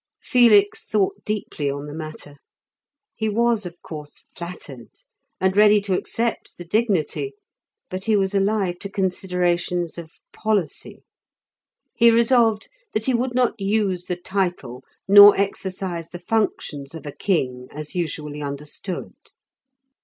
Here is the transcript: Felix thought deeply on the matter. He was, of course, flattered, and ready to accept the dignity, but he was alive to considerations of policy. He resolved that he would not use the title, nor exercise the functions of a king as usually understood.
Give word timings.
Felix 0.23 0.87
thought 0.87 1.23
deeply 1.25 1.69
on 1.69 1.85
the 1.85 1.93
matter. 1.93 2.37
He 3.15 3.29
was, 3.29 3.67
of 3.67 3.79
course, 3.83 4.23
flattered, 4.35 4.89
and 5.39 5.55
ready 5.55 5.79
to 5.81 5.93
accept 5.93 6.57
the 6.57 6.65
dignity, 6.65 7.35
but 7.87 8.05
he 8.05 8.15
was 8.17 8.33
alive 8.33 8.79
to 8.79 8.89
considerations 8.89 9.99
of 9.99 10.11
policy. 10.33 11.03
He 11.95 12.09
resolved 12.09 12.67
that 12.93 13.05
he 13.05 13.13
would 13.13 13.35
not 13.35 13.53
use 13.59 14.05
the 14.05 14.15
title, 14.15 14.83
nor 15.07 15.37
exercise 15.39 16.07
the 16.09 16.17
functions 16.17 16.95
of 16.95 17.05
a 17.05 17.11
king 17.11 17.67
as 17.69 17.93
usually 17.93 18.41
understood. 18.41 19.13